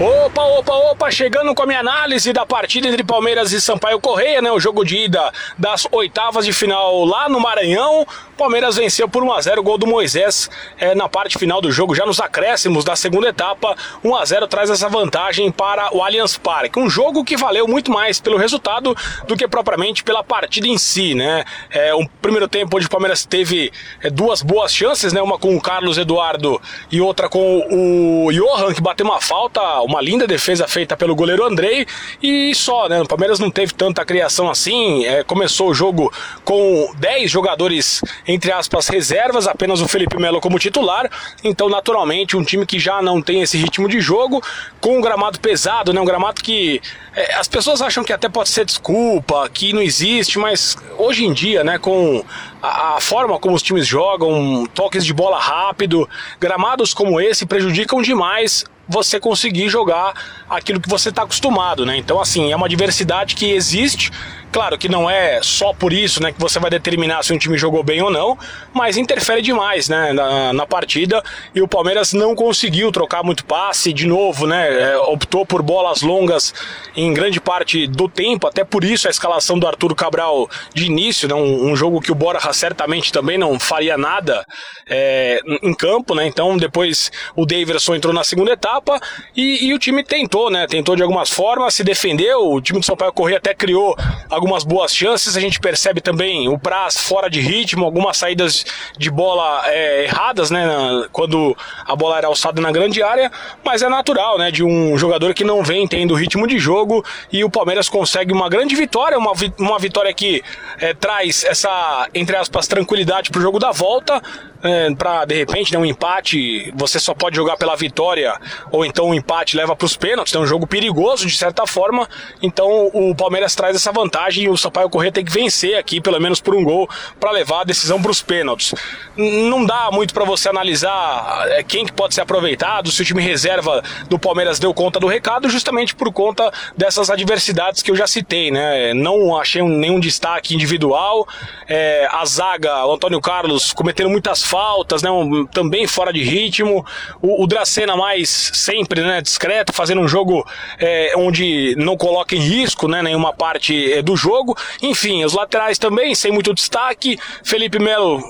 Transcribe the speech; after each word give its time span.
Opa, 0.00 0.42
opa, 0.42 0.74
opa, 0.74 1.10
chegando 1.12 1.54
com 1.54 1.62
a 1.62 1.66
minha 1.66 1.78
análise 1.78 2.32
da 2.32 2.44
partida 2.44 2.88
entre 2.88 3.04
Palmeiras 3.04 3.52
e 3.52 3.60
Sampaio 3.60 4.00
Correia, 4.00 4.42
né? 4.42 4.50
O 4.50 4.58
jogo 4.58 4.84
de 4.84 4.96
ida 4.96 5.32
das 5.56 5.86
oitavas 5.92 6.44
de 6.44 6.52
final 6.52 7.04
lá 7.04 7.28
no 7.28 7.38
Maranhão. 7.38 8.04
Palmeiras 8.36 8.74
venceu 8.74 9.08
por 9.08 9.22
1x0 9.22 9.58
o 9.58 9.62
gol 9.62 9.78
do 9.78 9.86
Moisés 9.86 10.50
é, 10.78 10.96
na 10.96 11.08
parte 11.08 11.38
final 11.38 11.60
do 11.60 11.70
jogo, 11.70 11.94
já 11.94 12.04
nos 12.04 12.18
acréscimos 12.18 12.84
da 12.84 12.96
segunda 12.96 13.28
etapa. 13.28 13.76
1x0 14.04 14.48
traz 14.48 14.68
essa 14.68 14.88
vantagem 14.88 15.52
para 15.52 15.96
o 15.96 16.02
Allianz 16.02 16.36
Parque. 16.36 16.76
Um 16.76 16.90
jogo 16.90 17.22
que 17.22 17.36
valeu 17.36 17.68
muito 17.68 17.92
mais 17.92 18.20
pelo 18.20 18.36
resultado 18.36 18.96
do 19.28 19.36
que 19.36 19.46
propriamente 19.46 20.02
pela 20.02 20.24
partida 20.24 20.66
em 20.66 20.76
si, 20.76 21.14
né? 21.14 21.44
É, 21.70 21.94
um 21.94 22.04
primeiro 22.20 22.48
tempo 22.48 22.76
onde 22.76 22.86
o 22.86 22.90
Palmeiras 22.90 23.24
teve 23.24 23.70
é, 24.02 24.10
duas 24.10 24.42
boas 24.42 24.74
chances, 24.74 25.12
né? 25.12 25.22
Uma 25.22 25.38
com 25.38 25.54
o 25.54 25.60
Carlos 25.60 25.98
Eduardo 25.98 26.60
e 26.90 27.00
outra 27.00 27.28
com 27.28 27.60
o 27.70 28.32
Johan, 28.32 28.74
que 28.74 28.80
bateu 28.80 29.06
uma 29.06 29.20
falta 29.20 29.83
uma 29.84 30.00
linda 30.00 30.26
defesa 30.26 30.66
feita 30.66 30.96
pelo 30.96 31.14
goleiro 31.14 31.44
Andrei 31.44 31.86
e 32.22 32.54
só, 32.54 32.88
né? 32.88 33.00
O 33.00 33.06
Palmeiras 33.06 33.38
não 33.38 33.50
teve 33.50 33.72
tanta 33.74 34.04
criação 34.04 34.50
assim. 34.50 35.04
É, 35.04 35.22
começou 35.22 35.70
o 35.70 35.74
jogo 35.74 36.12
com 36.44 36.92
10 36.98 37.30
jogadores, 37.30 38.02
entre 38.26 38.52
aspas, 38.52 38.88
reservas, 38.88 39.46
apenas 39.46 39.80
o 39.80 39.88
Felipe 39.88 40.18
Melo 40.18 40.40
como 40.40 40.58
titular. 40.58 41.10
Então, 41.42 41.68
naturalmente, 41.68 42.36
um 42.36 42.44
time 42.44 42.66
que 42.66 42.78
já 42.78 43.00
não 43.02 43.20
tem 43.22 43.42
esse 43.42 43.56
ritmo 43.56 43.88
de 43.88 44.00
jogo, 44.00 44.42
com 44.80 44.98
um 44.98 45.00
gramado 45.00 45.38
pesado, 45.40 45.92
né? 45.92 46.00
Um 46.00 46.04
gramado 46.04 46.42
que 46.42 46.80
é, 47.14 47.34
as 47.34 47.46
pessoas 47.46 47.80
acham 47.80 48.02
que 48.02 48.12
até 48.12 48.28
pode 48.28 48.48
ser 48.48 48.64
desculpa, 48.64 49.48
que 49.48 49.72
não 49.72 49.82
existe, 49.82 50.38
mas 50.38 50.76
hoje 50.98 51.24
em 51.24 51.32
dia, 51.32 51.62
né, 51.62 51.78
com 51.78 52.24
a, 52.60 52.96
a, 52.96 53.00
forma 53.00 53.38
como 53.38 53.54
os 53.54 53.62
times 53.62 53.86
jogam, 53.86 54.66
toques 54.74 55.04
de 55.04 55.12
bola 55.12 55.38
rápido, 55.38 56.08
gramados 56.40 56.92
como 56.92 57.20
esse 57.20 57.46
prejudicam 57.46 58.02
demais 58.02 58.64
você 58.88 59.18
conseguir 59.18 59.68
jogar 59.68 60.14
aquilo 60.48 60.80
que 60.80 60.88
você 60.88 61.08
está 61.08 61.22
acostumado, 61.22 61.86
né? 61.86 61.96
Então, 61.96 62.20
assim, 62.20 62.52
é 62.52 62.56
uma 62.56 62.68
diversidade 62.68 63.34
que 63.34 63.50
existe 63.52 64.10
Claro 64.54 64.78
que 64.78 64.88
não 64.88 65.10
é 65.10 65.42
só 65.42 65.72
por 65.72 65.92
isso 65.92 66.22
né, 66.22 66.30
que 66.30 66.40
você 66.40 66.60
vai 66.60 66.70
determinar 66.70 67.24
se 67.24 67.32
um 67.32 67.38
time 67.38 67.58
jogou 67.58 67.82
bem 67.82 68.00
ou 68.00 68.08
não, 68.08 68.38
mas 68.72 68.96
interfere 68.96 69.42
demais 69.42 69.88
né, 69.88 70.12
na, 70.12 70.52
na 70.52 70.64
partida. 70.64 71.20
E 71.52 71.60
o 71.60 71.66
Palmeiras 71.66 72.12
não 72.12 72.36
conseguiu 72.36 72.92
trocar 72.92 73.24
muito 73.24 73.44
passe 73.44 73.92
de 73.92 74.06
novo, 74.06 74.46
né, 74.46 74.92
é, 74.92 74.96
optou 74.96 75.44
por 75.44 75.60
bolas 75.60 76.02
longas 76.02 76.54
em 76.94 77.12
grande 77.12 77.40
parte 77.40 77.88
do 77.88 78.08
tempo, 78.08 78.46
até 78.46 78.62
por 78.62 78.84
isso 78.84 79.08
a 79.08 79.10
escalação 79.10 79.58
do 79.58 79.66
Arturo 79.66 79.92
Cabral 79.92 80.48
de 80.72 80.86
início, 80.86 81.26
né, 81.26 81.34
um, 81.34 81.72
um 81.72 81.74
jogo 81.74 82.00
que 82.00 82.12
o 82.12 82.14
Borja 82.14 82.52
certamente 82.52 83.12
também 83.12 83.36
não 83.36 83.58
faria 83.58 83.98
nada 83.98 84.46
é, 84.88 85.40
em 85.64 85.74
campo, 85.74 86.14
né, 86.14 86.28
então 86.28 86.56
depois 86.56 87.10
o 87.34 87.44
Daverson 87.44 87.96
entrou 87.96 88.14
na 88.14 88.22
segunda 88.22 88.52
etapa 88.52 89.00
e, 89.36 89.66
e, 89.66 89.74
o 89.74 89.80
time 89.80 90.04
tentou, 90.04 90.48
né, 90.48 90.64
tentou 90.68 90.94
de 90.94 91.02
algumas 91.02 91.30
formas, 91.30 91.74
se 91.74 91.82
defendeu, 91.82 92.52
o 92.52 92.60
time 92.60 92.78
do 92.78 92.86
São 92.86 92.96
Paulo 92.96 93.12
correr 93.12 93.34
até 93.34 93.52
criou 93.52 93.96
algumas 94.44 94.62
boas 94.62 94.94
chances. 94.94 95.36
A 95.36 95.40
gente 95.40 95.58
percebe 95.58 96.02
também 96.02 96.48
o 96.48 96.58
Praz 96.58 96.98
fora 96.98 97.30
de 97.30 97.40
ritmo, 97.40 97.84
algumas 97.84 98.18
saídas 98.18 98.64
de 98.98 99.10
bola 99.10 99.62
é, 99.66 100.04
erradas, 100.04 100.50
né? 100.50 100.66
Quando 101.10 101.56
a 101.86 101.96
bola 101.96 102.18
era 102.18 102.26
alçada 102.26 102.60
na 102.60 102.70
grande 102.70 103.02
área, 103.02 103.32
mas 103.64 103.80
é 103.80 103.88
natural, 103.88 104.38
né? 104.38 104.50
De 104.50 104.62
um 104.62 104.98
jogador 104.98 105.32
que 105.32 105.42
não 105.42 105.62
vem 105.62 105.88
tendo 105.88 106.14
ritmo 106.14 106.46
de 106.46 106.58
jogo 106.58 107.02
e 107.32 107.42
o 107.42 107.50
Palmeiras 107.50 107.88
consegue 107.88 108.32
uma 108.32 108.50
grande 108.50 108.76
vitória, 108.76 109.18
uma, 109.18 109.32
uma 109.58 109.78
vitória 109.78 110.12
que 110.12 110.42
é, 110.78 110.92
traz 110.92 111.44
essa, 111.44 112.08
entre 112.14 112.36
aspas, 112.36 112.68
tranquilidade 112.68 113.30
para 113.30 113.38
o 113.38 113.42
jogo 113.42 113.58
da 113.58 113.72
volta 113.72 114.22
é, 114.64 114.92
para 114.94 115.26
de 115.26 115.34
repente 115.34 115.72
né, 115.72 115.78
um 115.78 115.84
empate, 115.84 116.72
você 116.74 116.98
só 116.98 117.12
pode 117.12 117.36
jogar 117.36 117.56
pela 117.58 117.76
vitória, 117.76 118.34
ou 118.72 118.84
então 118.84 119.08
um 119.08 119.14
empate 119.14 119.56
leva 119.56 119.76
para 119.76 119.84
os 119.84 119.96
pênaltis, 119.96 120.34
é 120.34 120.38
um 120.38 120.46
jogo 120.46 120.66
perigoso 120.66 121.26
de 121.26 121.36
certa 121.36 121.66
forma. 121.66 122.08
Então 122.42 122.90
o 122.92 123.14
Palmeiras 123.14 123.54
traz 123.54 123.76
essa 123.76 123.92
vantagem 123.92 124.44
e 124.44 124.48
o 124.48 124.56
Sampaio 124.56 124.88
Corrêa 124.88 125.12
tem 125.12 125.24
que 125.24 125.30
vencer 125.30 125.76
aqui, 125.76 126.00
pelo 126.00 126.18
menos 126.18 126.40
por 126.40 126.54
um 126.54 126.64
gol, 126.64 126.88
para 127.20 127.30
levar 127.30 127.60
a 127.60 127.64
decisão 127.64 128.00
para 128.00 128.10
os 128.10 128.22
pênaltis. 128.22 128.74
Não 129.16 129.64
dá 129.66 129.90
muito 129.92 130.14
para 130.14 130.24
você 130.24 130.48
analisar 130.48 131.44
é, 131.48 131.62
quem 131.62 131.84
que 131.84 131.92
pode 131.92 132.14
ser 132.14 132.22
aproveitado, 132.22 132.90
se 132.90 133.02
o 133.02 133.04
time 133.04 133.22
reserva 133.22 133.82
do 134.08 134.18
Palmeiras 134.18 134.58
deu 134.58 134.72
conta 134.72 134.98
do 134.98 135.06
recado, 135.06 135.48
justamente 135.50 135.94
por 135.94 136.10
conta 136.10 136.50
dessas 136.76 137.10
adversidades 137.10 137.82
que 137.82 137.90
eu 137.90 137.96
já 137.96 138.06
citei, 138.06 138.50
né? 138.50 138.94
Não 138.94 139.36
achei 139.38 139.60
nenhum 139.62 140.00
destaque 140.00 140.54
individual. 140.54 141.28
É, 141.68 142.08
a 142.10 142.24
zaga, 142.24 142.86
o 142.86 142.94
Antônio 142.94 143.20
Carlos 143.20 143.72
cometendo 143.72 144.08
muitas 144.08 144.42
faltas, 144.54 145.02
né? 145.02 145.10
Um, 145.10 145.44
também 145.44 145.84
fora 145.84 146.12
de 146.12 146.22
ritmo. 146.22 146.86
O, 147.20 147.42
o 147.42 147.46
Dracena 147.46 147.96
mais 147.96 148.28
sempre, 148.54 149.00
né? 149.00 149.20
Discreto, 149.20 149.72
fazendo 149.72 150.00
um 150.00 150.06
jogo 150.06 150.46
é, 150.78 151.12
onde 151.16 151.74
não 151.76 151.96
coloca 151.96 152.36
em 152.36 152.38
risco, 152.38 152.86
né? 152.86 153.02
Nenhuma 153.02 153.32
parte 153.32 153.92
é, 153.92 154.00
do 154.00 154.14
jogo. 154.16 154.56
Enfim, 154.80 155.24
os 155.24 155.32
laterais 155.32 155.76
também 155.76 156.14
sem 156.14 156.30
muito 156.30 156.54
destaque. 156.54 157.18
Felipe 157.42 157.80
Melo 157.80 158.22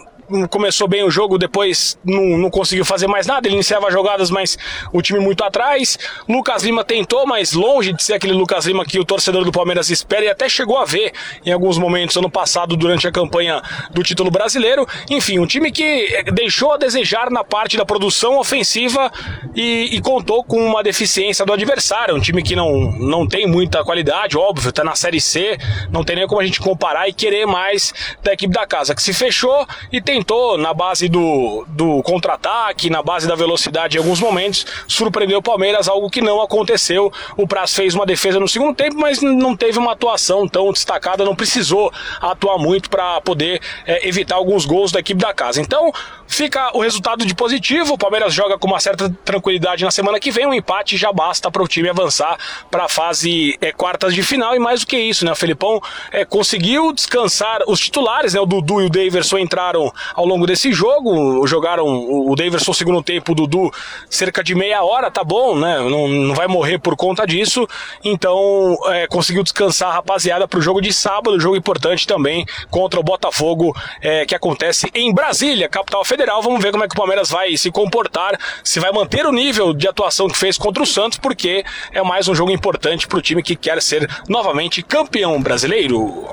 começou 0.49 0.89
bem 0.89 1.05
o 1.05 1.11
jogo, 1.11 1.39
depois 1.39 1.99
não, 2.05 2.39
não, 2.39 2.51
conseguiu 2.51 2.85
fazer 2.85 3.07
mais 3.07 3.27
nada. 3.27 3.47
Ele 3.47 3.55
iniciava 3.55 3.91
jogadas, 3.91 4.31
mas 4.31 4.59
o 4.93 5.01
time 5.01 5.19
muito 5.19 5.43
atrás. 5.45 5.99
Lucas 6.29 6.63
Lima 6.63 6.85
tentou, 6.85 7.27
mas 7.27 7.53
longe 7.53 7.93
de 7.93 8.03
ser 8.03 8.15
aquele 8.15 8.33
Lucas 8.33 8.67
Lima 8.67 8.85
que 8.85 8.99
o 8.99 9.05
torcedor 9.05 9.45
do 9.45 9.53
Palmeiras 9.53 9.91
espera 9.91 10.25
e 10.25 10.29
até 10.29 10.49
chegou 10.49 10.79
a 10.79 10.85
ver 10.85 11.13
em 11.45 11.53
alguns 11.53 11.79
momentos 11.79 12.17
ano 12.17 12.31
passado 12.31 12.77
durante 12.77 13.07
a 13.07 13.13
campanha 13.13 13.63
do 13.91 14.03
título 14.03 14.31
brasileiro. 14.31 14.87
Enfim, 15.11 15.39
um 15.39 15.47
time 15.47 15.71
que 15.71 16.25
deixou 16.33 16.73
a 16.73 16.77
desejar 16.77 17.31
na 17.31 17.45
parte 17.45 17.77
da 17.77 17.85
produção 17.85 18.39
ofensiva 18.39 19.11
e, 19.55 19.91
e 19.93 20.01
contou 20.01 20.45
com 20.45 20.59
uma 20.65 20.83
deficiência 20.83 21.45
do 21.45 21.53
adversário. 21.53 22.15
Um 22.15 22.21
time 22.21 22.43
que 22.43 22.57
não, 22.57 22.73
não 22.93 23.27
tem 23.27 23.47
muita 23.47 23.85
qualidade, 23.85 24.37
óbvio, 24.37 24.71
está 24.71 24.85
na 24.85 24.95
Série 24.95 25.21
C, 25.21 25.59
não 25.91 26.05
tem 26.05 26.17
nem 26.17 26.27
como 26.27 26.41
a 26.41 26.45
gente 26.45 26.61
comparar 26.61 27.09
e 27.09 27.13
querer 27.13 27.47
mais 27.47 27.93
da 28.23 28.33
equipe 28.33 28.53
da 28.53 28.67
casa, 28.67 28.95
que 28.95 29.03
se 29.03 29.13
fechou 29.13 29.67
e 29.93 30.01
tem 30.01 30.23
tentou, 30.25 30.57
na 30.57 30.73
base 30.73 31.09
do, 31.09 31.65
do 31.69 32.03
contra-ataque, 32.03 32.89
na 32.89 33.03
base 33.03 33.29
da 33.29 33.35
velocidade 33.35 33.97
em 33.97 34.01
alguns 34.01 34.19
momentos, 34.19 34.67
surpreendeu 34.89 35.39
o 35.39 35.43
Palmeiras, 35.43 35.87
algo 35.87 36.09
que 36.09 36.23
não 36.23 36.41
aconteceu. 36.41 37.13
O 37.37 37.47
Praz 37.47 37.75
fez 37.75 37.95
uma 37.95 38.07
defesa 38.07 38.41
no 38.41 38.49
segundo 38.49 38.75
tempo, 38.75 38.97
mas 38.97 39.21
não 39.21 39.55
teve 39.55 39.79
uma 39.79 39.93
atuação 39.93 40.49
tão 40.49 40.73
destacada, 40.73 41.25
não 41.25 41.37
precisou 41.37 41.93
atuar 42.21 42.59
muito 42.59 42.89
para 42.89 43.21
poder 43.21 43.61
é, 43.87 44.09
evitar 44.09 44.37
alguns 44.37 44.65
gols 44.65 44.91
da 44.91 45.01
equipe 45.01 45.21
da 45.21 45.35
casa. 45.35 45.61
Então, 45.61 45.93
fica 46.27 46.75
o 46.75 46.81
resultado 46.81 47.27
de 47.27 47.35
positivo. 47.35 47.95
O 47.95 47.99
Palmeiras 47.99 48.33
joga 48.33 48.59
com 48.59 48.67
uma 48.67 48.81
certa 48.81 49.11
tranquilidade 49.25 49.85
na 49.85 49.91
semana 49.91 50.19
que 50.19 50.31
vem. 50.31 50.47
Um 50.47 50.55
empate 50.55 50.97
já 50.97 51.13
basta 51.13 51.51
para 51.51 51.63
o 51.63 51.69
time 51.69 51.89
avançar 51.89 52.39
para 52.71 52.85
a 52.85 52.89
fase 52.89 53.59
é, 53.61 53.73
quartas 53.73 54.15
de 54.15 54.23
final. 54.23 54.57
E 54.57 54.59
mais 54.59 54.81
do 54.81 54.87
que 54.87 54.97
isso, 54.97 55.25
né? 55.25 55.33
O 55.33 55.37
Felipão 55.37 55.81
é, 56.11 56.25
conseguiu 56.25 56.93
descansar 56.93 57.61
os 57.67 57.79
titulares, 57.81 58.33
né? 58.33 58.41
O 58.41 58.47
Dudu 58.47 58.81
e 58.81 58.87
o 58.87 58.91
Daverson 58.91 59.39
entraram 59.39 59.93
ao 60.15 60.27
longo 60.27 60.47
desse 60.47 60.73
jogo. 60.73 61.47
Jogaram 61.47 61.87
o 61.87 62.35
Daverson 62.35 62.73
segundo 62.73 63.03
tempo, 63.03 63.33
o 63.33 63.35
Dudu 63.35 63.71
cerca 64.11 64.43
de 64.43 64.55
meia 64.55 64.83
hora, 64.83 65.11
tá 65.11 65.23
bom, 65.23 65.57
né? 65.57 65.79
Não, 65.79 66.09
não 66.09 66.35
vai 66.35 66.47
morrer 66.47 66.79
por 66.79 66.97
conta 66.97 67.27
disso. 67.27 67.67
Então 68.03 68.77
é, 68.87 69.07
conseguiu 69.07 69.43
descansar 69.43 69.91
a 69.91 69.95
rapaziada 69.95 70.47
para 70.49 70.59
o 70.59 70.63
jogo 70.63 70.81
de 70.81 70.93
sábado, 70.93 71.41
jogo 71.41 71.57
importante 71.57 72.07
também 72.07 72.47
contra 72.71 72.99
o 72.99 73.03
Botafogo, 73.03 73.75
é, 74.01 74.25
que 74.27 74.35
acontece 74.35 74.91
em 74.95 75.13
Brasília, 75.13 75.69
capital 75.69 76.05
federal. 76.05 76.43
Vamos 76.43 76.63
ver 76.63 76.73
como 76.73 76.85
é 76.85 76.89
que 76.89 76.95
o 76.95 76.99
Palmeiras 76.99 77.29
vai 77.31 77.57
se 77.57 77.71
comportar, 77.71 78.39
se 78.63 78.81
vai 78.81 78.93
manter 78.93 79.27
o 79.27 79.33
nível 79.33 79.73
de 79.73 79.87
atuação 79.87 80.29
que 80.29 80.39
fez 80.39 80.57
contra 80.59 80.83
o 80.83 80.87
Santos, 80.87 81.19
porque 81.19 81.65
é 81.93 82.03
mais 82.03 82.29
um 82.29 82.35
jogo 82.35 82.51
importante 82.51 83.07
para 83.07 83.19
o 83.19 83.23
time 83.23 83.43
que 83.43 83.57
quer 83.57 83.81
ser 83.83 84.09
novamente 84.29 84.83
campeão 84.83 85.41
brasileiro. 85.41 86.29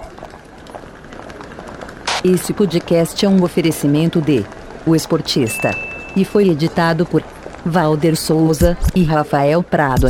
Esse 2.23 2.53
podcast 2.53 3.25
é 3.25 3.27
um 3.27 3.43
oferecimento 3.43 4.21
de 4.21 4.45
O 4.85 4.95
Esportista 4.95 5.75
e 6.15 6.23
foi 6.23 6.49
editado 6.49 7.03
por 7.03 7.23
Valder 7.65 8.15
Souza 8.15 8.77
e 8.93 9.03
Rafael 9.03 9.63
Prado. 9.63 10.07